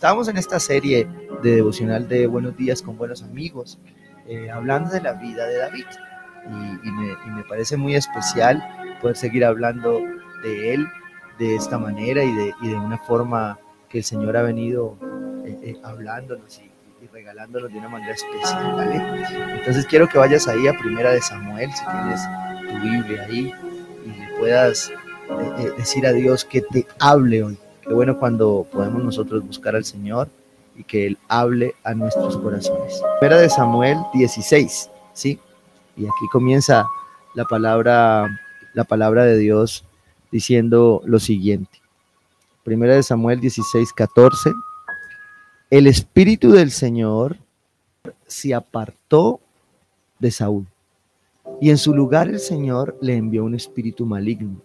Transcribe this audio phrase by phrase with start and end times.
[0.00, 1.06] estábamos en esta serie
[1.42, 3.78] de devocional de Buenos días con buenos amigos,
[4.26, 5.84] eh, hablando de la vida de David.
[6.82, 8.66] Y, me, parece muy especial
[9.02, 10.00] poder seguir hablando
[10.42, 10.88] de él
[11.38, 13.58] de esta manera y de, una forma
[13.90, 14.96] que el Señor ha venido
[15.44, 16.70] eh, eh, hablándonos y,
[17.12, 18.90] regalándonos de una manera especial.
[19.58, 22.22] Entonces quiero que vayas ahí a Primera de Samuel, si tienes
[22.70, 23.52] tu Biblia ahí,
[24.06, 24.90] y puedas
[25.76, 27.58] decir a Dios que te hable hoy
[27.90, 30.28] Qué bueno cuando podemos nosotros buscar al Señor
[30.76, 33.02] y que Él hable a nuestros corazones.
[33.18, 35.40] Primera de Samuel 16, ¿sí?
[35.96, 36.86] Y aquí comienza
[37.34, 38.28] la palabra,
[38.74, 39.84] la palabra de Dios
[40.30, 41.80] diciendo lo siguiente.
[42.62, 44.52] Primera de Samuel 16, 14.
[45.68, 47.38] El Espíritu del Señor
[48.24, 49.40] se apartó
[50.20, 50.68] de Saúl
[51.60, 54.62] y en su lugar el Señor le envió un espíritu maligno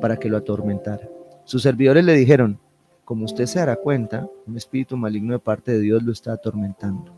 [0.00, 1.10] para que lo atormentara.
[1.44, 2.58] Sus servidores le dijeron,
[3.04, 7.12] como usted se dará cuenta, un espíritu maligno de parte de Dios lo está atormentando.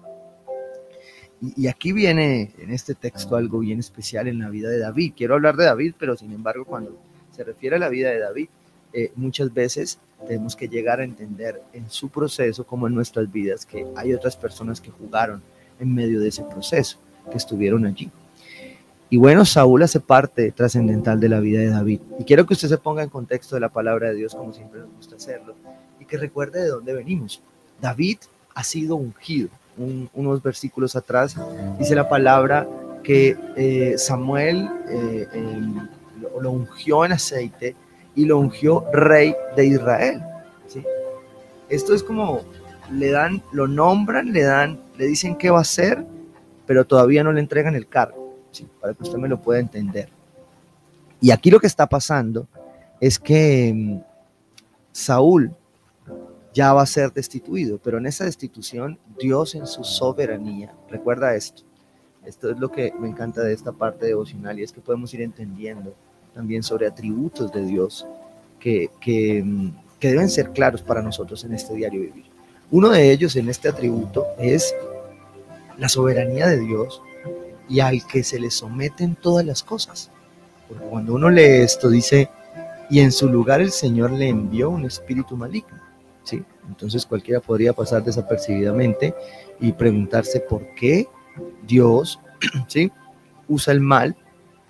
[1.41, 5.13] Y, aquí viene en este texto algo bien especial en la vida de David.
[5.17, 6.99] Quiero hablar de David, pero sin embargo cuando
[7.31, 8.49] se refiere a la vida de David,
[8.93, 13.67] eh, muchas veces tenemos que llegar a entender en su proceso, como en nuestras vidas,
[13.67, 15.43] que hay otras personas que jugaron
[15.79, 16.99] en medio de ese proceso,
[17.31, 18.11] que estuvieron allí.
[19.09, 22.01] Y bueno, Saúl hace parte trascendental de la vida de David.
[22.19, 24.81] Y quiero que usted se ponga en contexto de la palabra de Dios, como siempre
[24.81, 25.55] nos gusta hacerlo,
[26.01, 27.41] y que recuerde de dónde venimos.
[27.81, 28.19] David
[28.55, 29.49] ha sido ungido.
[30.15, 31.37] unos versículos atrás
[31.79, 32.67] dice la palabra
[33.05, 35.29] que eh, Samuel eh,
[36.41, 37.77] lo, ungió en aceite
[38.17, 40.23] y lo ungió rey de Israel.
[40.67, 40.83] ¿sí?
[41.69, 42.41] Esto es como
[42.91, 46.05] le dan, lo nombran, le dan, le dicen qué va a hacer,
[46.67, 48.26] pero todavía no le entregan el cargo
[48.65, 50.09] para que usted me lo pueda entender.
[51.21, 52.47] Y aquí lo que está pasando
[53.01, 54.01] es que mm,
[54.93, 55.55] Saúl
[56.55, 61.63] ya va a ser destituido, pero en esa destitución Dios en su soberanía, recuerda esto,
[62.25, 65.21] esto es lo que me encanta de esta parte devocional y es que podemos ir
[65.21, 65.95] entendiendo
[66.35, 68.07] también sobre atributos de Dios
[68.59, 72.25] que, que, mm, que deben ser claros para nosotros en este diario vivir.
[72.71, 74.75] Uno de ellos en este atributo es
[75.79, 77.01] la soberanía de Dios
[77.69, 80.11] y al que se le someten todas las cosas.
[80.69, 82.31] Porque cuando uno lee esto dice,
[82.91, 85.79] y en su lugar el Señor le envió un espíritu maligno.
[86.25, 86.45] ¿sí?
[86.69, 89.15] Entonces cualquiera podría pasar desapercibidamente
[89.61, 91.09] y preguntarse por qué
[91.67, 92.21] Dios
[92.69, 92.91] ¿sí?
[93.49, 94.17] usa el mal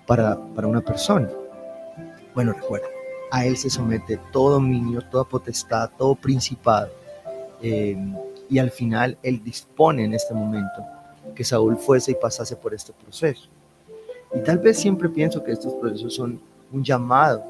[0.07, 1.29] para, para una persona.
[2.35, 2.87] Bueno, recuerda,
[3.31, 6.91] a Él se somete todo dominio, toda potestad, todo principado.
[7.63, 7.97] Eh,
[8.49, 10.85] y al final Él dispone en este momento
[11.35, 13.49] que Saúl fuese y pasase por este proceso.
[14.35, 16.41] Y tal vez siempre pienso que estos procesos son
[16.73, 17.45] un llamado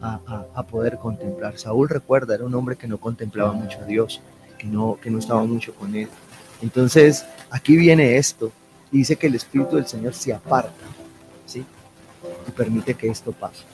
[0.00, 1.58] a, poder contemplar.
[1.58, 4.20] Saúl recuerda, era un hombre que no contemplaba mucho a Dios,
[4.58, 6.08] que no, que no estaba mucho con él.
[6.62, 8.52] Entonces, aquí viene esto,
[8.90, 10.86] dice que el Espíritu del Señor se aparta,
[11.46, 11.64] ¿sí?
[12.46, 13.64] Y permite que esto pase.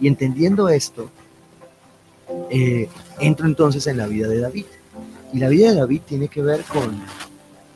[0.00, 1.08] Y entendiendo esto,
[2.50, 2.88] eh,
[3.20, 4.66] entro entonces en la vida de David.
[5.32, 7.00] Y la vida de David tiene que ver con,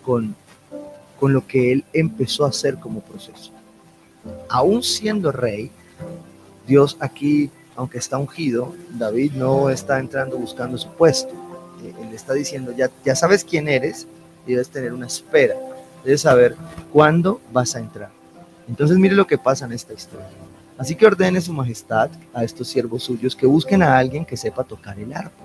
[0.03, 0.35] con
[1.19, 3.53] con lo que él empezó a hacer como proceso.
[4.49, 5.71] Aún siendo rey,
[6.67, 11.33] Dios aquí, aunque está ungido, David no está entrando buscando su puesto.
[11.83, 14.07] Eh, él está diciendo, ya, ya sabes quién eres
[14.47, 15.57] y debes tener una espera,
[16.05, 16.57] debes saber
[16.93, 18.11] cuándo vas a entrar.
[18.69, 20.27] Entonces mire lo que pasa en esta historia.
[20.77, 24.63] Así que ordene su majestad a estos siervos suyos que busquen a alguien que sepa
[24.63, 25.45] tocar el arpa.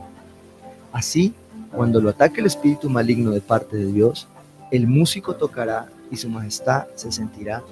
[0.92, 1.34] Así,
[1.72, 4.28] cuando lo ataque el espíritu maligno de parte de Dios,
[4.74, 7.64] el músico tocará y su majestad se sentirá.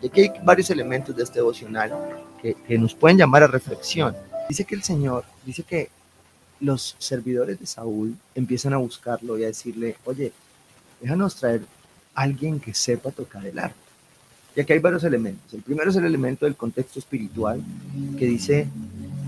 [0.00, 1.92] Y aquí hay varios elementos de este devocional
[2.40, 4.16] que, nos pueden llamar a reflexión.
[4.48, 5.90] Dice que el Señor, dice que
[6.60, 10.32] los servidores de Saúl empiezan a buscarlo y a decirle, oye,
[10.98, 11.60] déjanos traer
[12.14, 13.76] a alguien que sepa tocar el arpa.
[14.56, 15.52] Y aquí hay varios elementos.
[15.52, 17.62] El primero es el elemento del contexto espiritual,
[18.18, 18.66] que dice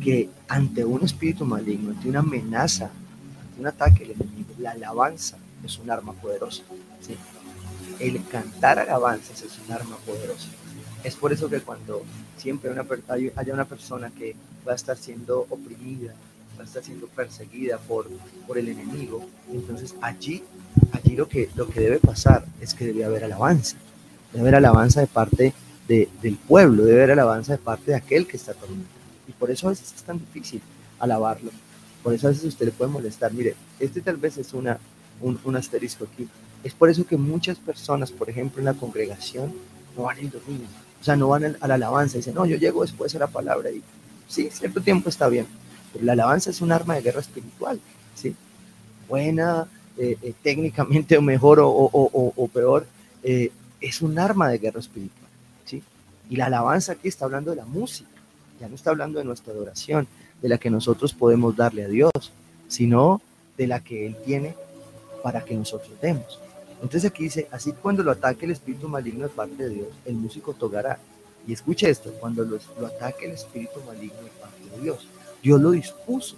[0.03, 5.79] que ante un espíritu maligno, ante una amenaza, ante un ataque enemigo, la alabanza es
[5.79, 6.63] un arma poderosa.
[7.01, 7.17] ¿sí?
[7.99, 10.49] El cantar alabanzas es un arma poderosa.
[11.05, 12.03] Es por eso que cuando
[12.37, 12.87] siempre una,
[13.37, 14.37] haya una persona que
[14.67, 16.15] va a estar siendo oprimida,
[16.59, 18.09] va a estar siendo perseguida por,
[18.47, 20.43] por el enemigo, entonces allí,
[20.93, 23.77] allí lo, que, lo que debe pasar es que debe haber alabanza.
[24.33, 25.55] Debe haber alabanza de parte
[25.89, 29.01] del pueblo, debe haber alabanza de parte de aquel que está atormentado.
[29.27, 30.61] Y por eso a veces es tan difícil
[30.99, 31.51] alabarlo.
[32.03, 33.33] Por eso a veces usted le puede molestar.
[33.33, 34.79] Mire, este tal vez es una,
[35.21, 36.29] un, asterisco aquí.
[36.63, 39.53] Es por eso que muchas personas, por ejemplo, en la congregación,
[39.97, 40.65] no van el domingo,
[41.01, 43.71] o sea, no van a la alabanza, dicen, no, yo llego después a la palabra
[43.71, 43.83] y
[44.29, 45.47] sí, cierto tiempo está bien,
[45.93, 47.81] pero la alabanza es un arma de guerra espiritual,
[48.15, 48.35] ¿sí?
[49.09, 52.87] buena, eh, eh, técnicamente o mejor o, peor,
[53.23, 53.51] eh,
[53.81, 55.29] es un arma de guerra espiritual.
[55.65, 55.83] ¿sí?
[56.29, 58.09] Y la alabanza aquí está hablando de la música,
[58.61, 60.07] ya no está hablando de nuestra adoración,
[60.41, 62.13] de la que nosotros podemos darle a Dios,
[62.69, 63.21] sino
[63.59, 64.55] de la que Él tiene
[65.23, 66.39] para que nosotros demos.
[66.83, 70.15] Entonces aquí dice, así cuando lo ataque el espíritu maligno de parte de Dios, el
[70.15, 70.99] músico tocará.
[71.47, 75.09] Y escuche esto, cuando lo, ataque el espíritu maligno de parte de Dios,
[75.43, 76.37] Dios lo dispuso.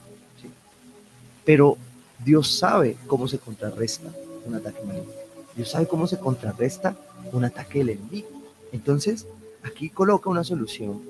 [1.44, 1.76] Pero
[2.25, 4.12] Dios sabe cómo se contrarresta
[4.44, 5.12] un ataque maligno.
[5.56, 6.96] Dios sabe cómo se contrarresta
[7.32, 8.29] un ataque del enemigo.
[8.73, 9.26] Entonces,
[9.62, 11.02] aquí coloca una solución,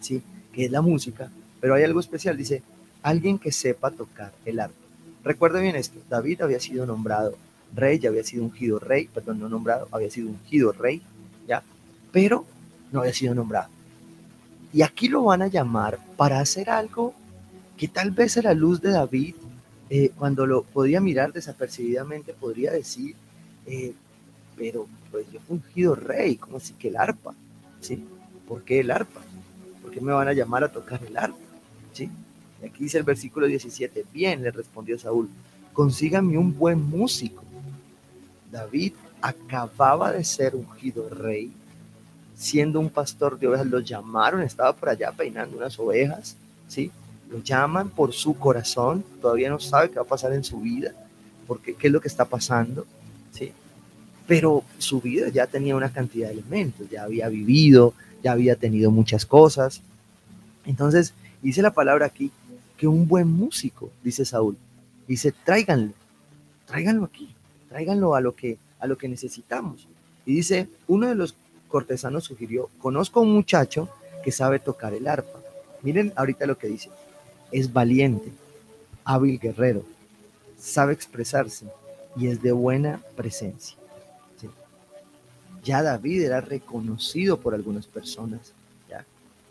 [0.00, 0.22] ¿sí?
[0.52, 1.30] que es la música,
[1.60, 2.36] pero hay algo especial.
[2.36, 2.62] Dice,
[3.02, 4.81] alguien que sepa tocar el arpa.
[5.24, 7.36] Recuerde bien esto, David había sido nombrado
[7.74, 11.02] rey, ya había sido ungido rey, perdón, no nombrado, había sido ungido rey,
[11.46, 11.62] ¿ya?
[12.10, 12.44] Pero
[12.90, 13.68] no había sido nombrado.
[14.72, 17.14] Y aquí lo van a llamar para hacer algo
[17.76, 19.34] que tal vez a la luz de David,
[19.90, 23.14] eh, cuando lo podía mirar desapercibidamente, podría decir,
[23.66, 23.94] eh,
[24.56, 27.34] pero pues yo fui ungido rey, como así que el arpa?
[27.80, 28.02] ¿Sí?
[28.48, 29.20] ¿Por qué el arpa?
[29.82, 31.38] ¿Por qué me van a llamar a tocar el arpa?
[31.92, 32.10] ¿Sí?
[32.64, 35.28] Aquí dice el versículo 17, bien, le respondió Saúl,
[35.72, 37.42] consígame un buen músico
[38.52, 38.92] David
[39.22, 41.50] acababa de ser ungido rey,
[42.36, 46.36] siendo un pastor de ovejas, lo llamaron, estaba por allá peinando unas ovejas,
[46.68, 46.90] ¿sí?
[47.30, 50.92] Lo llaman por su corazón, todavía no sabe qué va a pasar en su vida,
[51.46, 52.84] porque qué es lo que está pasando,
[53.32, 53.52] ¿sí?
[54.26, 58.90] Pero su vida ya tenía una cantidad de elementos, ya había vivido, ya había tenido
[58.90, 59.80] muchas cosas.
[60.66, 62.30] Entonces, dice la palabra aquí
[62.82, 64.56] que un buen músico, dice Saúl,
[65.06, 65.92] dice, tráiganlo,
[66.66, 67.32] tráiganlo aquí
[67.72, 69.88] tráiganlo a lo que, a lo que necesitamos.
[70.26, 71.34] Y dice, uno de los
[71.68, 73.88] cortesanos sugirió, conozco a un muchacho
[74.22, 75.40] que sabe tocar el arpa.
[75.80, 76.90] Miren ahorita lo que dice,
[77.50, 78.30] es valiente,
[79.04, 79.84] hábil guerrero,
[80.58, 81.66] sabe expresarse
[82.14, 83.76] y es de buena presencia.
[85.64, 88.52] Ya David era reconocido por algunas personas,
[88.90, 89.04] ¿ya?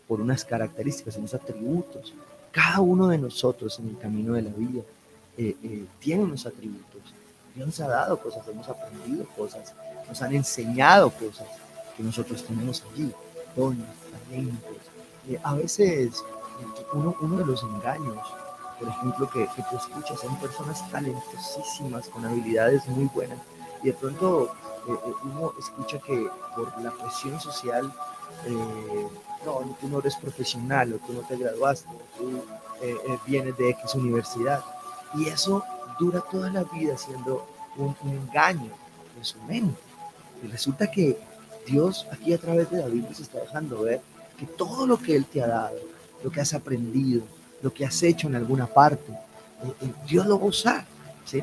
[0.06, 2.12] por unas características, unos atributos.
[2.52, 4.82] Cada uno de nosotros en el camino de la vida
[5.36, 7.02] eh, eh, tiene unos atributos
[7.54, 9.74] Dios nos ha dado cosas, hemos aprendido cosas,
[10.08, 11.46] nos han enseñado cosas
[11.96, 13.12] que nosotros tenemos allí,
[13.54, 13.86] dones,
[14.28, 14.76] talentos.
[15.28, 16.24] Eh, a veces
[16.94, 18.18] uno, uno, de los engaños,
[18.78, 23.38] por ejemplo, que, que tú escuchas, son personas talentosísimas, con habilidades muy buenas,
[23.82, 24.54] y de pronto
[24.88, 27.92] eh, eh, uno escucha que por la presión social,
[29.44, 32.42] no, tú no eres profesional, o tú no te graduaste, o tú
[33.26, 34.64] vienes de X universidad,
[35.14, 35.62] y eso
[35.98, 37.46] dura toda la vida siendo
[37.76, 38.70] un, engaño
[39.16, 39.80] en su mente.
[40.42, 41.18] Y resulta que
[41.66, 44.00] Dios aquí a través de David nos está dejando ver
[44.38, 45.78] que todo lo que Él te ha dado,
[46.22, 47.22] lo que has aprendido,
[47.62, 50.84] lo que has hecho en alguna parte, eh, eh, Dios lo va.
[51.24, 51.42] ¿sí?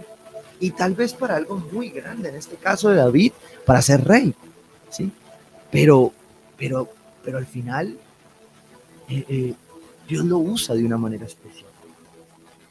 [0.59, 3.31] Y tal vez para algo muy grande, en este caso de David,
[3.65, 4.33] para ser rey.
[4.89, 5.11] ¿sí?
[5.71, 6.11] Pero,
[6.57, 6.89] pero,
[7.23, 7.97] pero al final,
[9.07, 9.53] eh,
[10.07, 11.69] Dios lo usa de una manera especial.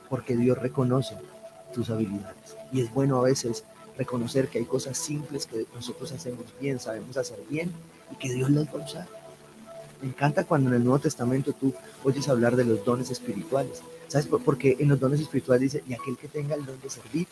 [0.09, 1.17] Porque Dios reconoce
[1.73, 2.57] tus habilidades.
[2.73, 3.65] Y es bueno a veces
[3.97, 7.73] reconocer que hay cosas simples que nosotros hacemos bien, sabemos hacer bien
[8.13, 9.07] y que Dios las va a usar.
[10.01, 11.75] Me encanta cuando en el Nuevo Testamento tú
[12.05, 13.83] oyes hablar de los dones espirituales.
[14.07, 14.27] ¿Sabes?
[14.27, 17.27] Porque en los dones espirituales dice, y aquel que tenga el don de servir,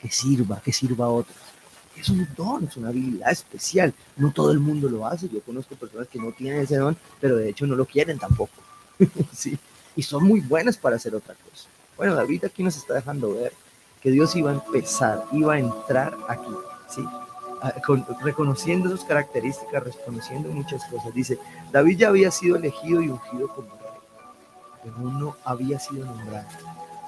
[0.00, 1.36] que sirva, que sirva a otros.
[1.96, 3.92] Es un don, es una habilidad especial.
[4.16, 5.28] No todo el mundo lo hace.
[5.28, 8.52] Yo conozco personas que no tienen ese don, pero de hecho no lo quieren tampoco.
[9.32, 9.58] sí.
[9.96, 11.68] Y son muy buenas para hacer otra cosa.
[11.96, 13.52] Bueno, David aquí nos está dejando ver
[14.00, 16.52] que Dios iba a empezar, iba a entrar aquí,
[16.88, 17.02] ¿sí?
[17.60, 17.74] Ah,
[18.22, 21.12] reconociendo sus características, reconociendo muchas cosas.
[21.12, 21.40] Dice,
[21.72, 23.90] David ya había sido elegido y ungido como rey,
[24.84, 26.46] pero no había sido nombrado.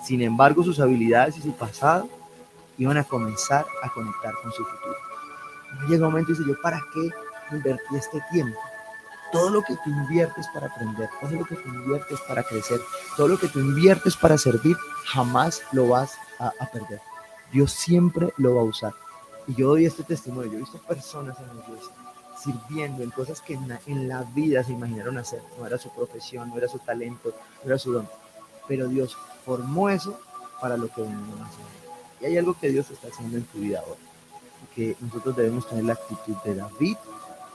[0.04, 2.08] Sin embargo, sus habilidades y su pasado
[2.80, 4.96] iban a comenzar a conectar con su futuro.
[5.86, 7.10] llega un momento y dice, yo, ¿para qué
[7.54, 8.58] invertí este tiempo?
[9.32, 12.80] Todo lo que tú inviertes para aprender, todo lo que tú inviertes para crecer,
[13.16, 17.00] todo lo que tú inviertes para servir, jamás lo vas a, perder.
[17.52, 18.94] Dios siempre lo va a usar.
[19.46, 20.50] Y yo doy este testimonio.
[20.50, 21.92] Yo he visto personas en la iglesia
[22.42, 23.52] sirviendo en cosas que
[23.86, 25.42] en la, vida se imaginaron hacer.
[25.58, 28.08] No era su profesión, no era su talento, no era su don.
[28.66, 30.18] Pero Dios formó eso
[30.60, 31.79] para lo que a hacer.
[32.20, 34.00] Y hay algo que Dios está haciendo en tu vida ahora.
[34.74, 36.96] Que nosotros debemos tener la actitud de David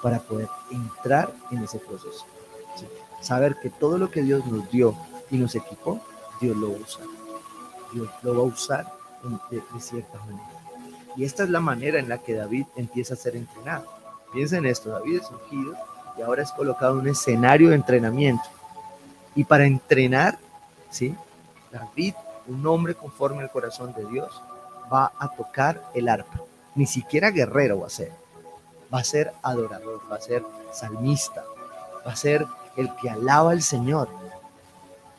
[0.02, 2.26] para poder entrar en ese proceso.
[3.22, 4.96] Saber que todo lo que Dios nos dio
[5.32, 6.00] y nos equipó,
[6.42, 7.04] Dios lo usa.
[7.94, 8.94] Dios lo va a usar
[9.50, 10.48] de, cierta manera.
[11.16, 13.86] Y esta es la manera en la que David empieza a ser entrenado.
[14.34, 15.76] Piensen esto, David es ungido
[16.18, 18.44] y ahora es colocado en un escenario de entrenamiento.
[19.34, 20.38] Y para entrenar,
[20.90, 21.16] ¿sí?
[21.72, 22.14] David,
[22.48, 24.42] un hombre conforme al corazón de Dios,
[24.92, 26.42] va a tocar el arpa.
[26.76, 28.12] Ni siquiera guerrero va a ser.
[28.94, 31.44] Va a ser adorador, va a ser salmista,
[32.06, 34.10] va a ser el que alaba al Señor.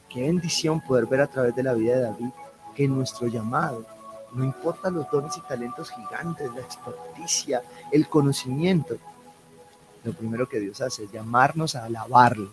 [0.08, 2.30] Qué bendición poder ver a través de la vida de David
[2.74, 3.84] que nuestro llamado,
[4.32, 8.98] no importa los dones y talentos gigantes, la experticia, el conocimiento,
[10.06, 12.48] lo primero que Dios hace es llamarnos a alabarle,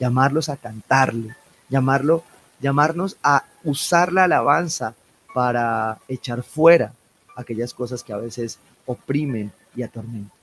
[0.00, 1.36] llamarlos a cantarle,
[1.68, 2.24] llamarlo,
[2.60, 4.94] llamarnos a usar la alabanza
[5.34, 6.92] para echar fuera
[7.36, 10.38] aquellas cosas que a veces oprimen y atormentan.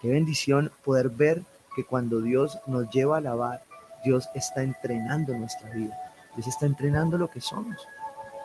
[0.00, 1.42] Qué bendición poder ver
[1.76, 3.62] que cuando Dios nos lleva a alabar,
[4.02, 5.94] Dios está entrenando nuestra vida.
[6.34, 7.76] Dios está entrenando lo que somos.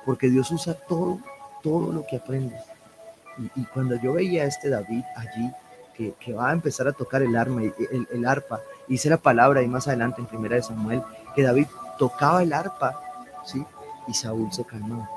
[0.05, 1.19] Porque Dios usa todo,
[1.63, 2.61] todo lo que aprendes.
[3.55, 5.51] Y, cuando yo veía a este David allí,
[5.93, 9.67] que, va a empezar a tocar el, arma, el, el arpa, hice la palabra ahí
[9.67, 11.01] más adelante en primera de Samuel,
[11.35, 11.67] que David
[11.97, 13.01] tocaba el arpa,
[13.45, 13.65] ¿sí?
[14.07, 15.07] Y Saúl se calmó.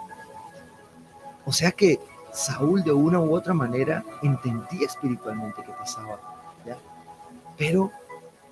[1.48, 1.98] O sea que
[2.30, 6.20] Saúl de una u otra manera entendía espiritualmente que pasaba,
[6.66, 6.76] ¿ya?
[7.56, 7.90] Pero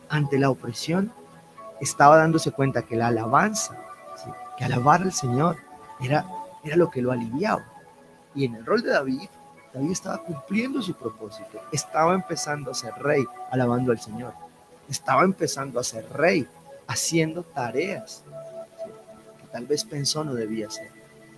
[0.08, 1.12] ante la opresión
[1.78, 3.76] estaba dándose cuenta que la alabanza,
[4.56, 5.58] que alabar al Señor
[6.00, 6.24] era,
[6.64, 7.66] era lo que lo aliviaba.
[8.34, 9.28] Y en el rol de David,
[9.74, 14.32] David estaba cumpliendo su propósito, estaba empezando a ser rey alabando al Señor,
[14.88, 16.48] estaba empezando a ser rey
[16.86, 18.24] haciendo tareas
[19.38, 20.90] que tal vez pensó no debía hacer.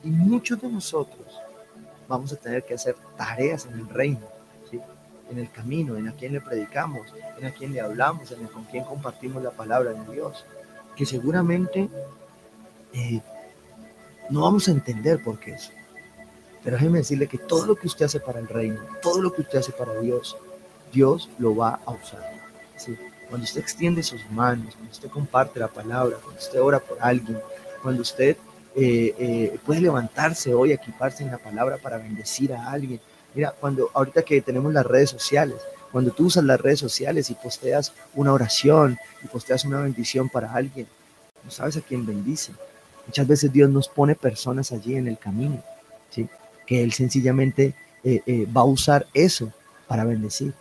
[0.05, 1.41] Y muchos de nosotros
[2.09, 4.27] vamos a tener que hacer tareas en el reino,
[5.31, 8.51] en el camino, en a quién le predicamos, en a quién le hablamos, en el
[8.51, 10.45] con quién compartimos la palabra de Dios,
[10.97, 11.89] que seguramente
[12.95, 13.21] eh,
[14.31, 15.71] no vamos a entender por qué eso.
[16.65, 19.43] Pero déjeme decirle que todo lo que usted hace para el reino, todo lo que
[19.43, 20.37] usted hace para Dios,
[20.93, 22.23] Dios lo va a usar.
[23.29, 27.39] Cuando usted extiende sus manos, cuando usted comparte la palabra, cuando usted ora por alguien,
[27.83, 28.37] cuando usted
[28.79, 33.01] eh, eh, puede levantarse hoy, equiparse en la palabra para bendecir a alguien.
[33.35, 35.57] Mira, cuando ahorita que tenemos las redes sociales,
[35.91, 40.53] cuando tú usas las redes sociales y posteas una oración y posteas una bendición para
[40.53, 40.87] alguien,
[41.45, 42.53] no sabes a quién bendice.
[43.07, 45.63] Muchas veces Dios nos pone personas allí en el camino,
[46.11, 46.29] ¿sí?
[46.67, 49.53] que Él sencillamente eh, va a usar eso
[49.87, 50.53] para bendecir,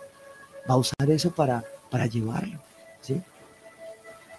[0.70, 2.60] va a usar eso para para llevarlo.
[3.02, 3.22] ¿sí?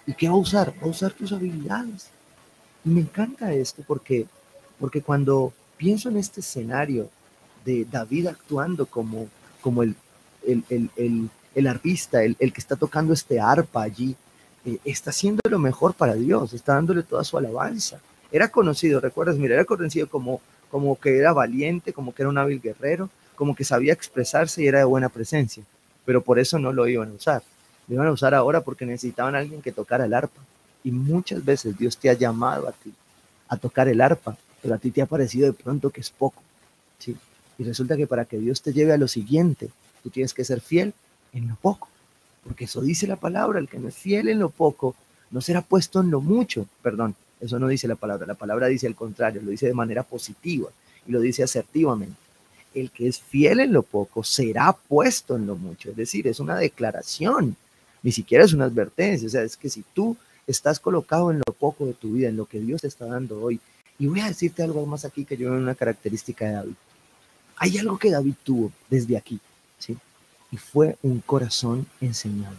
[0.05, 0.73] ¿Y qué va a usar?
[0.81, 2.09] Va a usar tus habilidades.
[2.83, 4.25] Me encanta esto porque,
[4.79, 7.09] porque cuando pienso en este escenario
[7.65, 9.27] de David actuando como,
[9.61, 9.95] como el,
[10.45, 14.15] el, el, el, artista, el, que está tocando este arpa allí,
[14.65, 17.99] eh, está haciendo lo mejor para Dios, está dándole toda su alabanza.
[18.31, 22.37] Era conocido, recuerdas, mira, era conocido como, como que era valiente, como que era un
[22.37, 25.63] hábil guerrero, como que sabía expresarse y era de buena presencia
[26.09, 27.43] pero por eso no lo iban a usar.
[27.87, 30.41] Lo iban a usar ahora porque necesitaban a alguien que tocara el arpa.
[30.83, 32.93] Y muchas veces Dios te ha llamado a ti
[33.47, 36.41] a tocar el arpa, pero a ti te ha parecido de pronto que es poco.
[36.99, 37.15] ¿sí?
[37.57, 39.69] Y resulta que para que Dios te lleve a lo siguiente,
[40.03, 40.93] tú tienes que ser fiel
[41.33, 41.87] en lo poco.
[42.43, 44.95] Porque eso dice la palabra, el que no es fiel en lo poco,
[45.31, 46.67] no será puesto en lo mucho.
[46.81, 48.25] Perdón, eso no dice la palabra.
[48.25, 50.69] La palabra dice el contrario, lo dice de manera positiva
[51.07, 52.29] y lo dice asertivamente
[52.73, 55.89] el que es fiel en lo poco será puesto en lo mucho.
[55.89, 57.55] Es decir, es una declaración,
[58.03, 59.27] ni siquiera es una advertencia.
[59.27, 60.15] O sea, es que si tú
[60.51, 63.41] estás colocado en lo poco de tu vida, en lo que Dios te está dando
[63.41, 63.59] hoy,
[63.99, 66.73] y voy a decirte algo más aquí que yo veo una característica de David.
[67.57, 69.39] Hay algo que David tuvo desde aquí,
[69.77, 69.97] ¿sí?
[70.51, 72.55] Y fue un corazón enseñado.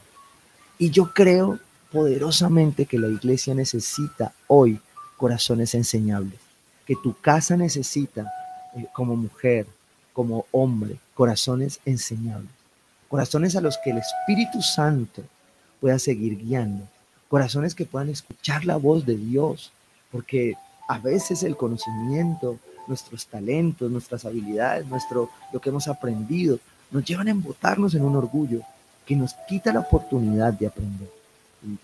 [0.79, 1.59] Y yo creo
[1.91, 4.81] poderosamente que la iglesia necesita hoy
[5.17, 6.39] corazones enseñables,
[6.87, 8.31] que tu casa necesita
[8.77, 9.67] eh, como mujer,
[10.13, 12.51] como hombre, corazones enseñables,
[13.09, 15.23] corazones a los que el Espíritu Santo
[15.81, 16.87] pueda seguir guiando,
[17.31, 19.71] corazones que puedan escuchar la voz de Dios,
[20.11, 20.57] porque
[20.89, 22.59] a veces el conocimiento,
[22.89, 26.59] nuestros talentos, nuestras habilidades, nuestro, lo que hemos aprendido,
[26.91, 28.63] nos llevan a embotarnos en un orgullo
[29.07, 31.09] que nos quita la oportunidad de aprender.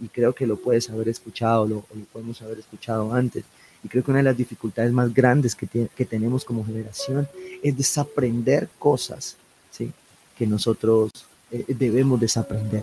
[0.00, 3.44] Y, creo que lo puedes haber escuchado, lo, o lo podemos haber escuchado antes.
[3.84, 7.28] Y creo que una de las dificultades más grandes que, que tenemos como generación
[7.62, 9.36] es desaprender cosas
[9.70, 9.92] ¿sí?
[10.36, 11.12] que nosotros
[11.52, 12.82] eh, debemos desaprender.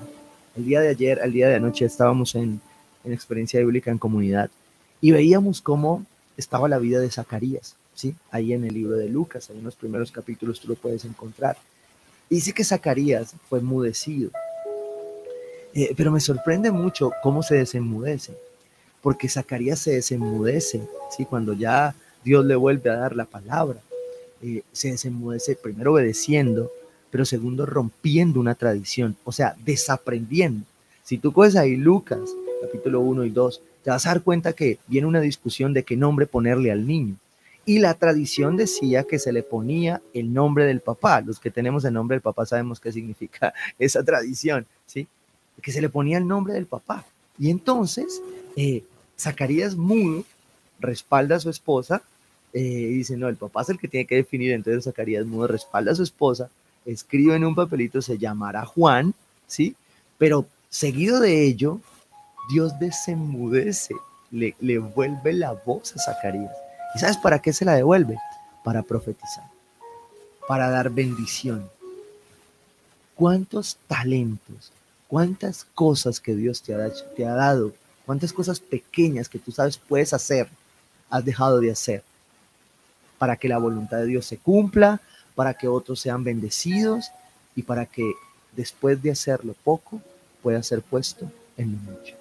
[0.55, 2.61] El día de ayer, el día de anoche, estábamos en,
[3.03, 4.49] en experiencia bíblica en comunidad
[5.01, 6.05] y veíamos cómo
[6.37, 7.75] estaba la vida de Zacarías.
[7.93, 8.15] ¿sí?
[8.31, 11.57] Ahí en el libro de Lucas, en los primeros capítulos tú lo puedes encontrar.
[12.29, 14.31] Dice que Zacarías fue enmudecido.
[15.73, 18.33] Eh, pero me sorprende mucho cómo se desenmudece
[19.03, 20.81] porque Zacarías se desenmudece,
[21.15, 21.25] ¿sí?
[21.25, 21.93] cuando ya
[22.23, 23.81] Dios le vuelve a dar la palabra,
[24.41, 26.71] eh, se desenmudece primero obedeciendo,
[27.13, 30.65] pero segundo rompiendo una tradición, o sea, desaprendiendo.
[31.03, 32.19] Si tú coges ahí Lucas,
[32.59, 35.95] capítulo 1 y 2, te vas a dar cuenta que viene una discusión de qué
[35.95, 37.15] nombre ponerle al niño.
[37.67, 41.21] Y la tradición decía que se le ponía el nombre del papá.
[41.21, 45.07] Los que tenemos el nombre del papá sabemos qué significa esa tradición, ¿sí?
[45.61, 47.05] Que se le ponía el nombre del papá.
[47.37, 48.23] Y entonces,
[48.55, 48.83] eh,
[49.19, 50.25] Zacarías mudo
[50.79, 52.01] respalda a su esposa
[52.53, 54.51] eh, y dice, no, el papá es el que tiene que definir.
[54.51, 56.49] Entonces Zacarías mudo respalda a su esposa,
[56.85, 59.13] escribe en un papelito, se llamará Juan,
[59.47, 59.75] ¿sí?
[60.17, 61.79] Pero seguido de ello,
[62.51, 63.95] Dios desenmudece,
[64.31, 66.51] le, le vuelve la voz a Zacarías
[66.95, 68.17] ¿Y sabes para qué se la devuelve?
[68.63, 69.45] Para profetizar,
[70.47, 71.69] para dar bendición.
[73.15, 74.71] ¿Cuántos talentos,
[75.07, 77.73] cuántas cosas que Dios te ha, te ha dado,
[78.05, 80.47] cuántas cosas pequeñas que tú sabes puedes hacer,
[81.09, 82.03] has dejado de hacer?
[83.17, 85.01] Para que la voluntad de Dios se cumpla,
[85.35, 87.11] para que otros sean bendecidos
[87.55, 88.13] y para que
[88.55, 90.01] después de hacerlo poco
[90.41, 92.15] pueda ser puesto en lo mucho.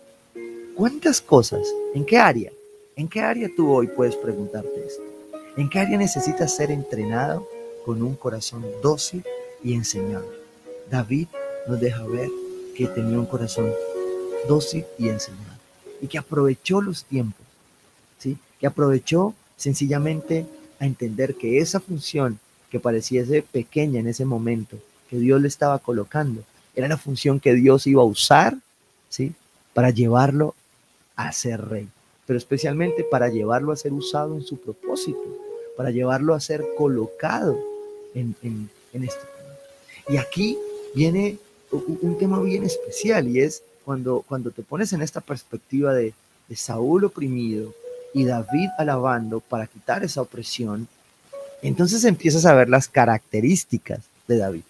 [0.74, 1.66] ¿Cuántas cosas?
[1.94, 2.50] ¿En qué área?
[2.96, 5.02] ¿En qué área tú hoy puedes preguntarte esto?
[5.56, 7.46] ¿En qué área necesitas ser entrenado
[7.84, 9.24] con un corazón dócil
[9.62, 10.26] y enseñado?
[10.90, 11.28] David
[11.66, 12.28] nos deja ver
[12.76, 13.70] que tenía un corazón
[14.48, 15.52] dócil y enseñado
[16.00, 17.46] y que aprovechó los tiempos,
[18.18, 18.36] ¿sí?
[18.58, 20.46] Que aprovechó sencillamente
[20.80, 22.40] a entender que esa función
[22.72, 24.76] que pareciese pequeña en ese momento,
[25.08, 26.42] que Dios le estaba colocando,
[26.74, 28.56] era la función que Dios iba a usar,
[29.08, 29.32] ¿sí?
[29.72, 30.56] Para llevarlo
[31.14, 31.88] a ser rey
[32.26, 35.20] pero especialmente para llevarlo a ser usado en su propósito,
[35.76, 37.58] para llevarlo a ser colocado
[38.14, 38.34] en,
[38.92, 39.54] este tema.
[40.08, 40.58] Y aquí
[40.94, 41.38] viene
[41.70, 46.14] un tema bien especial y es cuando, cuando te pones en esta perspectiva de,
[46.48, 47.74] de Saúl oprimido
[48.14, 50.86] y David alabando para quitar esa opresión,
[51.62, 54.62] entonces empiezas a ver las características de David,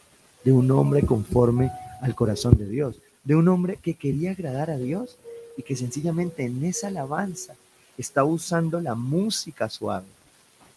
[0.45, 1.71] de un hombre conforme
[2.03, 5.17] al corazón de Dios, de un hombre que quería agradar a Dios
[5.57, 7.55] y que sencillamente en esa alabanza
[7.97, 10.07] está usando la música suave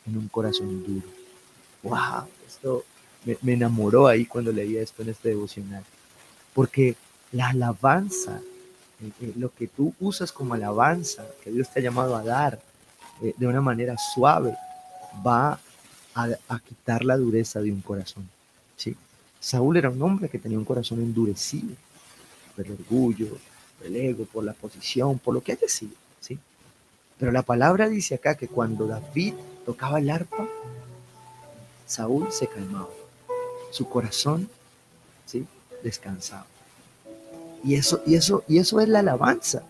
[0.05, 1.07] en un corazón duro.
[1.83, 2.27] ¡Wow!
[2.47, 2.83] Esto
[3.41, 5.83] me, enamoró ahí cuando leía esto en este devocional.
[6.53, 6.95] Porque
[7.31, 8.39] la alabanza,
[9.01, 12.59] eh, eh, lo que tú usas como alabanza, que Dios te ha llamado a dar
[13.21, 14.55] eh, de una manera suave,
[15.25, 15.59] va
[16.15, 18.27] a, a, quitar la dureza de un corazón.
[18.75, 18.95] ¿sí?
[19.39, 21.75] Saúl era un hombre que tenía un corazón endurecido
[22.55, 23.37] por el orgullo,
[23.83, 26.39] el ego, por la posición, por lo que haya sido, ¿sí?
[27.19, 30.47] Pero la palabra dice acá que cuando David tocaba el arpa,
[31.85, 32.89] Saúl se calmaba,
[33.71, 34.49] su corazón,
[35.25, 35.45] ¿sí?
[35.83, 36.47] Descansaba.
[37.63, 39.63] Y eso, y eso, y eso es la alabanza.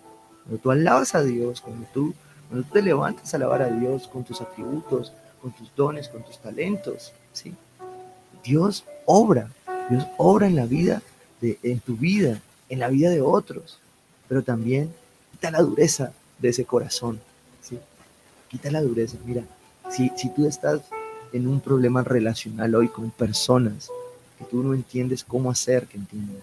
[0.44, 2.14] Cuando tú alabas a Dios, cuando tú,
[2.50, 5.12] cuando tú te levantas a alabar a Dios con tus atributos,
[5.46, 7.54] con tus dones, con tus talentos, ¿sí?
[8.44, 9.52] Dios obra,
[9.92, 11.04] Dios obra en la vida,
[11.40, 13.80] de, en tu vida, en la vida de otros
[14.28, 14.92] pero también
[15.32, 17.20] quita la dureza de ese corazón,
[17.62, 17.78] ¿sí?
[18.50, 19.18] Quita la dureza.
[19.26, 19.44] Mira,
[19.90, 20.82] si, si tú estás
[21.34, 23.90] en un problema relacional hoy con personas
[24.38, 26.38] que tú no entiendes cómo hacer que entiendan,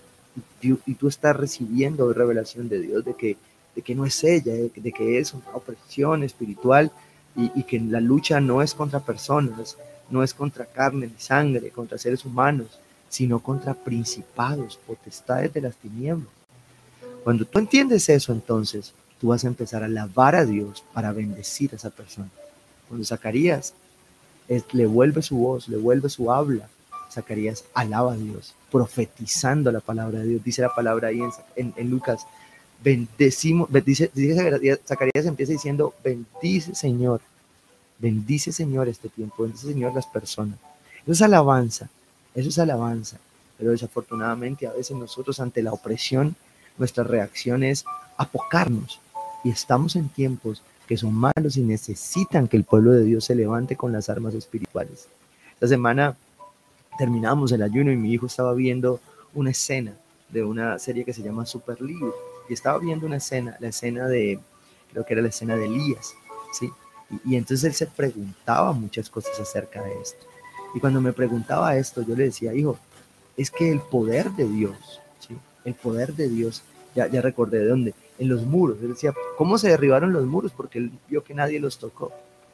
[0.60, 3.36] y, tú estás recibiendo revelación de Dios de que,
[3.74, 6.90] de que no es ella, de, que es una opresión espiritual
[7.36, 9.76] y, que la lucha no es contra personas,
[10.10, 15.76] no es contra carne ni sangre, contra seres humanos, sino contra principados, potestades de las
[15.76, 16.28] tinieblas
[17.24, 21.70] cuando tú entiendes eso, entonces tú vas a empezar a alabar a Dios para bendecir
[21.72, 22.28] a esa persona.
[22.88, 23.74] Cuando Zacarías
[24.72, 26.68] le vuelve su voz, le vuelve su habla,
[27.10, 30.44] Zacarías alaba a Dios, profetizando la palabra de Dios.
[30.44, 31.20] Dice la palabra ahí
[31.54, 32.26] en, en, Lucas,
[32.82, 34.10] bendecimos, dice,
[34.86, 37.20] Zacarías empieza diciendo, bendice Señor,
[37.98, 40.58] bendice Señor este tiempo, bendice Señor las personas.
[41.02, 41.88] Eso es alabanza,
[42.34, 43.18] eso es alabanza.
[43.58, 46.34] Pero desafortunadamente a veces nosotros ante la opresión
[46.78, 47.84] nuestra reacción es
[48.16, 49.00] apocarnos.
[49.44, 53.34] Y estamos en tiempos que son malos y necesitan que el pueblo de Dios se
[53.34, 55.08] levante con las armas espirituales.
[55.54, 56.16] Esta semana
[56.98, 59.00] terminamos el ayuno y mi hijo estaba viendo
[59.34, 59.94] una escena
[60.28, 62.10] de una serie que se llama Super Libre
[62.48, 64.38] y estaba viendo una escena, la escena de,
[64.90, 66.14] creo que era la escena de Elías,
[66.52, 66.70] ¿sí?
[67.24, 70.26] Y, entonces él se preguntaba muchas cosas acerca de esto.
[70.74, 72.78] Y cuando me preguntaba esto, yo le decía, hijo,
[73.36, 75.02] es que el poder de Dios
[75.64, 76.62] el poder de Dios.
[76.94, 78.78] Ya, ya recordé de dónde, en los muros.
[78.82, 80.52] Él decía, ¿cómo se derribaron los muros?
[80.54, 82.12] Porque él vio que nadie los tocó.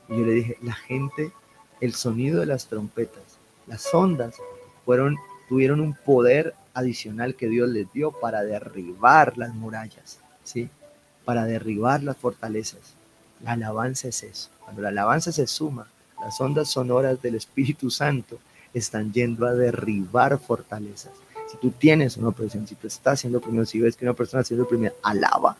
[0.08, 1.32] Y yo le dije, la gente,
[1.80, 4.36] el sonido de las trompetas, las ondas,
[4.84, 5.16] fueron,
[5.48, 10.68] tuvieron un poder adicional que Dios les dio para derribar las murallas, ¿sí?
[11.24, 12.94] Para derribar las fortalezas.
[13.42, 14.50] La alabanza es eso.
[14.60, 15.88] Cuando la alabanza se suma,
[16.20, 18.38] las ondas sonoras del Espíritu Santo
[18.74, 21.12] están yendo a derribar fortalezas.
[21.50, 24.40] Si tú tienes una opresión, si tú estás siendo oprimido, si ves que una persona
[24.40, 25.56] está siendo oprimida, alaba.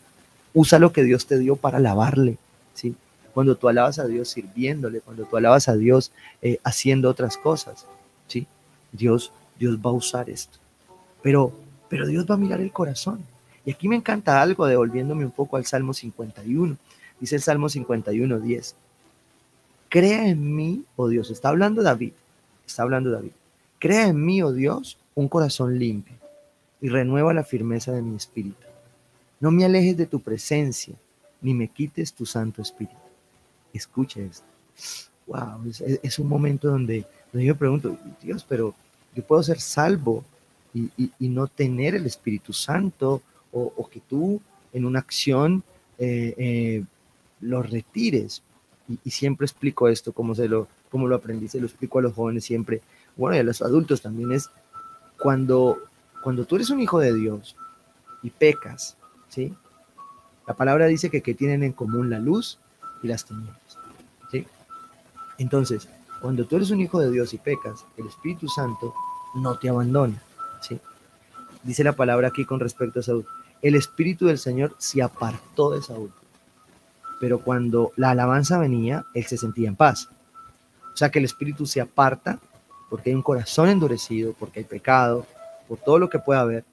[0.52, 2.36] Usa lo que Dios te dio para alabarle.
[2.74, 2.94] ¿sí?
[3.38, 6.10] cuando tú alabas a Dios sirviéndole, cuando tú alabas a Dios
[6.42, 7.86] eh, haciendo otras cosas,
[8.26, 8.48] ¿sí?
[8.90, 10.58] Dios, Dios va a usar esto.
[11.22, 11.52] Pero,
[11.88, 13.24] pero Dios va a mirar el corazón.
[13.64, 16.76] Y aquí me encanta algo, devolviéndome un poco al Salmo 51.
[17.20, 18.76] Dice el Salmo 51, 10.
[19.88, 22.12] Crea en mí, oh Dios, está hablando David,
[22.66, 23.30] está hablando David.
[23.78, 26.14] Crea en mí, oh Dios, un corazón limpio
[26.80, 28.66] y renueva la firmeza de mi espíritu.
[29.40, 30.94] No me alejes de tu presencia,
[31.40, 32.96] ni me quites tu Santo Espíritu.
[33.72, 34.46] Escucha esto.
[35.26, 35.70] Wow,
[36.02, 38.74] es, un momento donde, yo me pregunto, Dios, pero
[39.14, 40.24] yo puedo ser salvo
[40.74, 44.40] y, no tener el Espíritu Santo o, que tú
[44.72, 45.62] en una acción
[45.98, 46.84] eh, eh,
[47.40, 48.42] lo retires.
[49.04, 52.14] Y, siempre explico esto, como, se lo, como lo aprendí, se lo explico a los
[52.14, 52.80] jóvenes siempre,
[53.16, 54.50] bueno, y a los adultos también, es
[55.18, 55.78] cuando,
[56.22, 57.56] cuando tú eres un hijo de Dios
[58.22, 58.96] y pecas,
[59.28, 59.54] ¿sí?
[60.46, 62.58] La palabra dice que, que tienen en común la luz
[63.02, 63.78] y las tinieblas,
[64.30, 64.46] ¿sí?
[65.36, 65.88] Entonces,
[66.22, 68.94] cuando tú eres un hijo de Dios y pecas, el Espíritu Santo
[69.34, 70.22] no te abandona,
[70.60, 70.78] ¿sí?
[71.62, 73.26] Dice la palabra aquí con respecto a Saúl.
[73.60, 76.12] El Espíritu del Señor se apartó de Saúl.
[77.20, 80.08] Pero cuando la alabanza venía, él se sentía en paz.
[80.92, 82.38] O sea que el Espíritu se aparta
[82.88, 85.26] porque hay un corazón endurecido, porque hay pecado,
[85.66, 86.64] por todo lo que pueda haber,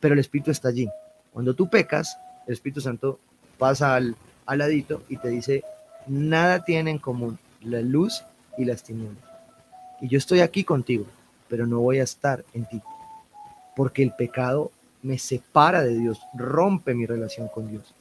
[0.00, 0.88] pero el Espíritu está allí.
[1.32, 3.18] Cuando tú pecas, el Espíritu Santo
[3.58, 5.64] pasa al, al ladito y te dice,
[6.06, 8.22] nada tiene en común la luz
[8.56, 9.24] y las tinieblas.
[10.00, 11.06] Y yo estoy aquí contigo,
[11.48, 12.80] pero no voy a estar en ti,
[13.76, 14.70] porque el pecado
[15.02, 17.94] me separa de Dios, rompe mi relación con Dios.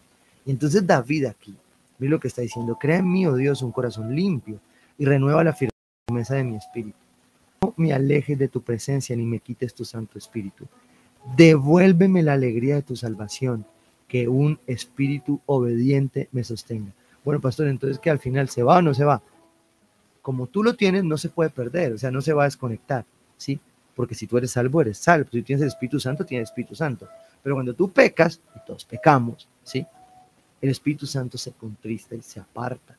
[0.45, 1.55] Y entonces David aquí,
[1.99, 4.59] mira lo que está diciendo, crea en mí, oh Dios, un corazón limpio
[4.97, 7.03] y renueva la firmeza de mi espíritu
[7.77, 10.65] me alejes de tu presencia ni me quites tu Santo Espíritu.
[11.35, 13.65] Devuélveme la alegría de tu salvación,
[14.07, 16.91] que un espíritu obediente me sostenga.
[17.23, 19.21] Bueno, pastor, entonces que al final se va o no se va.
[20.21, 23.05] Como tú lo tienes, no se puede perder, o sea, no se va a desconectar,
[23.37, 23.59] ¿sí?
[23.95, 25.29] Porque si tú eres salvo, eres salvo.
[25.31, 27.07] Si tienes el Espíritu Santo, tienes el Espíritu Santo.
[27.41, 29.85] Pero cuando tú pecas, y todos pecamos, ¿sí?
[30.61, 32.97] El Espíritu Santo se contrista y se aparta.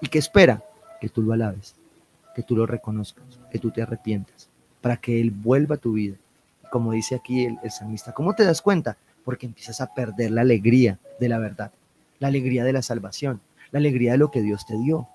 [0.00, 0.62] ¿Y qué espera?
[1.00, 1.74] Que tú lo alabes
[2.36, 4.50] que tú lo reconozcas, que tú te arrepientas,
[4.82, 6.16] para que Él vuelva a tu vida.
[6.70, 8.98] Como dice aquí el, el salmista, ¿cómo te das cuenta?
[9.24, 11.72] Porque empiezas a perder la alegría de la verdad,
[12.18, 15.08] la alegría de la salvación, la alegría de lo que Dios te dio,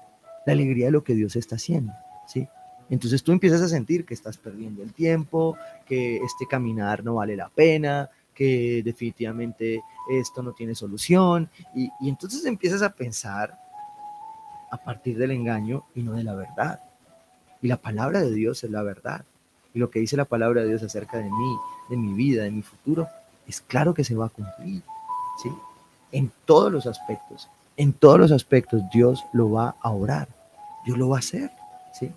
[0.48, 1.94] la alegría de lo que Dios está haciendo,
[2.26, 2.48] ¿sí?
[2.92, 7.38] Entonces tú empiezas a sentir que estás perdiendo el tiempo, que este caminar no vale
[7.38, 13.58] la pena, que definitivamente esto no tiene solución, y, entonces empiezas a pensar
[14.70, 16.82] a partir del engaño y no de la verdad.
[17.62, 19.24] Y la palabra de Dios es la verdad.
[19.74, 21.58] Y lo que dice la palabra de Dios acerca de mí,
[21.90, 23.08] de mi vida, de mi futuro,
[23.48, 24.84] es claro que se va a cumplir.
[25.42, 25.50] ¿sí?
[26.12, 27.50] En todos los aspectos.
[27.78, 30.28] En todos los aspectos Dios lo va a orar.
[30.86, 31.52] Dios lo va a hacer.
[31.94, 32.12] ¿sí?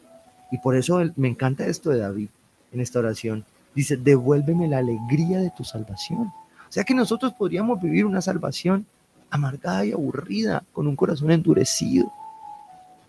[0.55, 2.29] Y por eso me encanta esto de David
[2.73, 3.45] en esta oración.
[3.75, 6.29] Dice, devuélveme la alegría de tu salvación.
[6.29, 8.87] O sea que nosotros podríamos vivir una salvación
[9.31, 12.13] amargada y aburrida, con un corazón endurecido.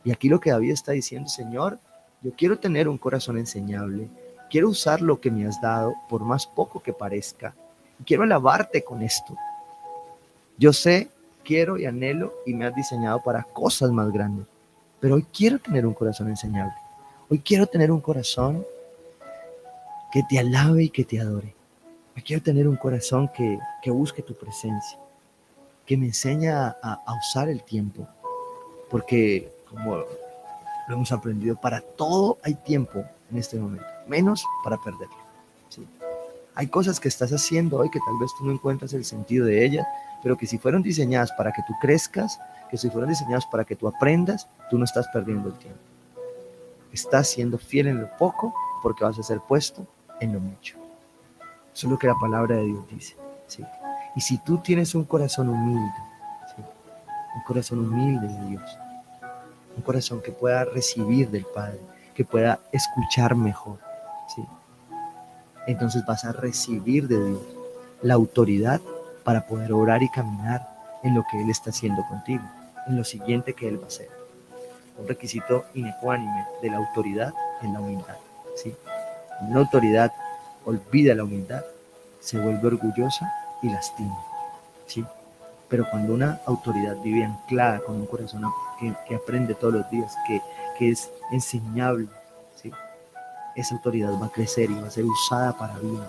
[0.04, 1.78] Y aquí lo que David está diciendo, Señor,
[2.24, 4.10] yo quiero tener un corazón enseñable.
[4.50, 7.54] Quiero usar lo que me has dado, por más poco que parezca.
[8.08, 9.38] quiero alabarte con esto.
[10.58, 11.10] Yo sé,
[11.44, 14.48] quiero y anhelo y me has diseñado para cosas más grandes.
[15.00, 16.74] Pero hoy quiero tener un corazón enseñable.
[17.28, 18.64] Hoy quiero tener un corazón
[20.12, 21.56] que te alabe y que te adore.
[22.16, 23.58] Hoy quiero tener un corazón que,
[23.90, 25.00] busque tu presencia,
[25.88, 28.08] que me enseñe a, a usar el tiempo.
[28.92, 30.06] Porque como lo
[30.88, 35.26] hemos aprendido, para todo hay tiempo en este momento, menos para perderlo.
[36.54, 39.66] Hay cosas que estás haciendo hoy que tal vez tú no encuentras el sentido de
[39.66, 39.86] ellas,
[40.22, 43.76] pero que si fueron diseñadas para que tú crezcas, que si fueron diseñadas para que
[43.76, 45.95] tú aprendas, tú no estás perdiendo el tiempo.
[46.92, 49.86] Estás siendo fiel en lo poco porque vas a ser puesto
[50.20, 50.78] en lo mucho.
[51.74, 53.16] Eso es lo que la palabra de Dios dice.
[54.16, 55.94] Y si tú tienes un corazón humilde,
[57.36, 58.78] un corazón humilde de Dios,
[59.76, 61.82] un corazón que pueda recibir del Padre,
[62.14, 63.80] que pueda escuchar mejor.
[65.68, 67.42] Entonces vas a recibir de Dios
[68.02, 68.80] la autoridad
[69.24, 70.70] para poder orar y caminar
[71.04, 72.44] en lo que Él está haciendo contigo,
[72.88, 74.25] en lo siguiente que Él va a hacer.
[74.98, 78.18] Un requisito inecuánime de la autoridad es la humildad.
[78.56, 78.74] ¿sí?
[79.42, 80.12] Una autoridad
[80.66, 81.64] olvida la humildad,
[82.20, 83.32] se vuelve orgullosa
[83.62, 84.18] y lastima.
[84.86, 85.06] ¿sí?
[85.68, 88.44] Pero cuando una autoridad vive anclada con un corazón
[88.80, 90.42] que, aprende todos los días, que,
[90.80, 92.08] es enseñable,
[92.56, 92.72] ¿sí?
[93.56, 96.02] esa autoridad va a crecer y va a ser usada para bien.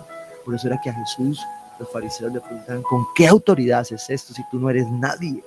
[0.43, 1.45] Por eso era que a Jesús
[1.79, 5.43] los fariseos le preguntaban, ¿con qué autoridad haces esto si tú no eres nadie?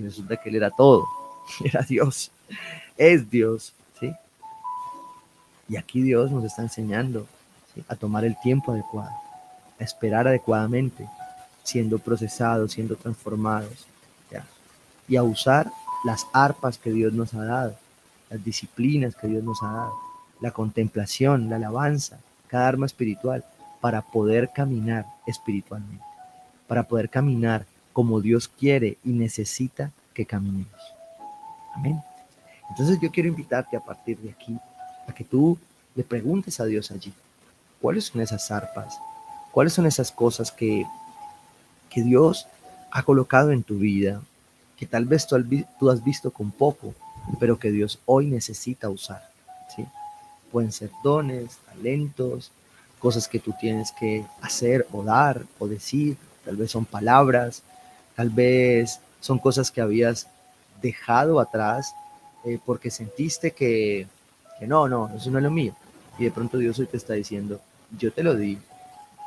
[0.00, 1.06] y resulta que Él era todo,
[1.64, 2.30] era Dios,
[2.96, 4.12] es Dios, ¿sí?
[5.68, 7.26] Y aquí Dios nos está enseñando
[7.88, 9.14] a tomar el tiempo adecuado,
[9.78, 11.08] a esperar adecuadamente,
[11.62, 13.86] siendo procesados, siendo transformados,
[15.10, 15.70] y a usar
[16.04, 17.74] las arpas que Dios nos ha dado,
[18.30, 19.94] las disciplinas que Dios nos ha dado,
[20.40, 23.44] la contemplación, la alabanza, cada arma espiritual,
[23.80, 26.04] para poder caminar espiritualmente,
[26.68, 30.80] para poder caminar como Dios quiere y necesita que caminemos.
[31.74, 32.02] Amén.
[32.70, 34.56] Entonces yo quiero invitarte a partir de aquí
[35.06, 35.58] a que tú
[35.94, 37.12] le preguntes a Dios allí,
[37.80, 38.98] ¿cuáles son esas arpas?
[39.52, 40.86] ¿Cuáles son esas cosas que,
[41.88, 42.46] que Dios
[42.92, 44.22] ha colocado en tu vida,
[44.76, 45.36] que tal vez tú,
[45.78, 46.94] tú has visto con poco,
[47.38, 49.28] pero que Dios hoy necesita usar?
[49.74, 49.84] ¿sí?
[50.52, 52.52] Pueden ser dones, talentos,
[53.00, 57.62] cosas que tú tienes que hacer o dar o decir, tal vez son palabras,
[58.14, 60.28] tal vez son cosas que habías
[60.80, 61.94] dejado atrás
[62.44, 64.06] eh, porque sentiste que,
[64.58, 65.74] que no, no, eso no es lo mío.
[66.18, 67.60] Y de pronto Dios hoy te está diciendo,
[67.98, 68.58] yo te lo di,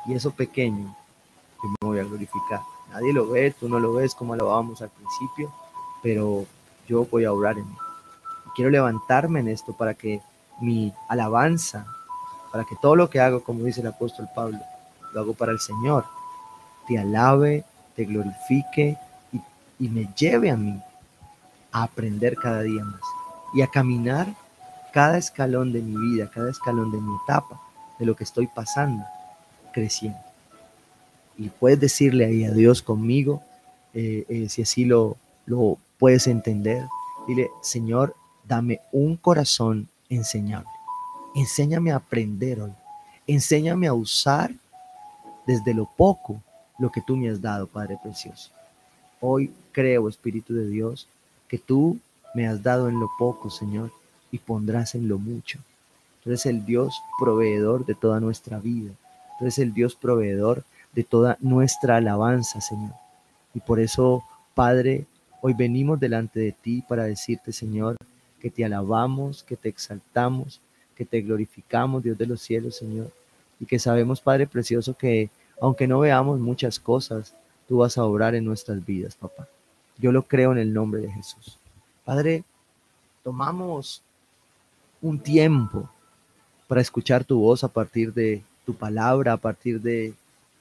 [0.06, 0.94] y eso pequeño,
[1.60, 2.60] que me voy a glorificar.
[2.92, 5.52] Nadie lo ve, tú no lo ves como lo vamos al principio,
[6.02, 6.44] pero
[6.86, 7.76] yo voy a orar en mí.
[8.54, 10.20] quiero levantarme en esto para que
[10.60, 11.86] mi alabanza,
[12.52, 14.58] para que todo lo que hago, como dice el apóstol Pablo,
[15.12, 16.04] lo hago para el Señor,
[16.86, 17.64] te alabe,
[17.96, 18.96] te glorifique
[19.32, 19.40] y,
[19.84, 20.80] y me lleve a mí
[21.74, 23.00] a aprender cada día más
[23.52, 24.28] y a caminar
[24.92, 27.60] cada escalón de mi vida, cada escalón de mi etapa,
[27.98, 29.04] de lo que estoy pasando,
[29.72, 30.20] creciendo.
[31.36, 33.42] Y puedes decirle ahí a Dios conmigo,
[33.92, 36.86] eh, eh, si así lo, lo puedes entender.
[37.26, 38.14] Dile, Señor,
[38.46, 40.68] dame un corazón enseñable.
[41.34, 42.72] Enséñame a aprender hoy.
[43.26, 44.52] Enséñame a usar
[45.44, 46.40] desde lo poco
[46.78, 48.52] lo que tú me has dado, Padre Precioso.
[49.20, 51.08] Hoy creo, Espíritu de Dios,
[51.48, 51.98] que tú
[52.34, 53.90] me has dado en lo poco, Señor,
[54.30, 55.60] y pondrás en lo mucho.
[56.22, 58.90] Tú eres el Dios proveedor de toda nuestra vida.
[59.38, 62.94] Tú eres el Dios proveedor de toda nuestra alabanza, Señor.
[63.54, 65.06] Y por eso, Padre,
[65.40, 67.96] hoy venimos delante de ti para decirte, Señor,
[68.40, 70.60] que te alabamos, que te exaltamos,
[70.96, 73.10] que te glorificamos, Dios de los cielos, Señor.
[73.60, 75.30] Y que sabemos, Padre Precioso, que
[75.60, 77.34] aunque no veamos muchas cosas,
[77.68, 79.46] tú vas a obrar en nuestras vidas, papá.
[79.98, 81.58] Yo lo creo en el nombre de Jesús.
[82.04, 82.44] Padre,
[83.22, 84.02] tomamos
[85.00, 85.88] un tiempo
[86.66, 90.14] para escuchar tu voz a partir de tu palabra, a partir de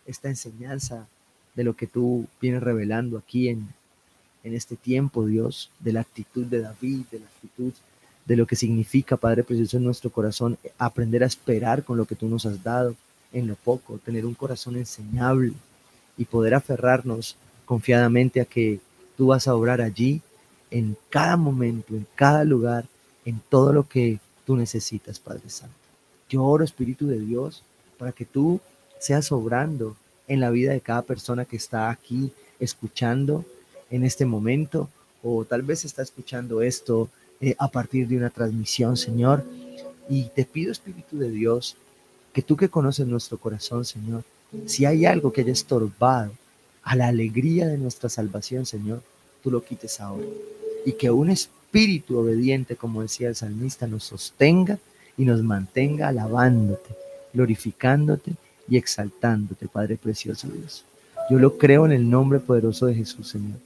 [0.05, 1.07] esta enseñanza,
[1.55, 3.67] de lo que tú vienes revelando aquí en,
[4.43, 7.73] en este tiempo, Dios, de la actitud de David, de la actitud
[8.25, 12.15] de lo que significa, Padre Precioso, en nuestro corazón, aprender a esperar con lo que
[12.15, 12.95] tú nos has dado
[13.31, 15.53] en lo poco, tener un corazón enseñable
[16.17, 18.79] y poder aferrarnos confiadamente a que
[19.17, 20.21] tú vas a obrar allí,
[20.71, 22.85] en cada momento, en cada lugar,
[23.25, 25.75] en todo lo que tú necesitas, Padre Santo.
[26.29, 27.63] Yo oro, Espíritu de Dios,
[27.97, 28.59] para que tú
[28.99, 29.95] seas obrando
[30.27, 33.45] en la vida de cada persona que está aquí escuchando
[33.91, 34.89] en este momento
[35.21, 39.45] o tal vez está escuchando esto eh, a partir de una transmisión, Señor.
[40.09, 41.77] Y te pido, Espíritu de Dios,
[42.33, 44.23] que tú que conoces nuestro corazón, Señor,
[44.65, 46.31] si hay algo que haya estorbado
[46.83, 49.01] a la alegría de nuestra salvación, Señor,
[49.41, 50.27] tú lo quites ahora.
[50.85, 54.77] Y que un espíritu obediente, como decía el salmista, nos sostenga
[55.17, 56.95] y nos mantenga alabándote,
[57.33, 58.33] glorificándote
[58.67, 60.85] y exaltándote, Padre precioso Dios.
[61.29, 63.57] Yo lo creo en el nombre poderoso de Jesús, Señor.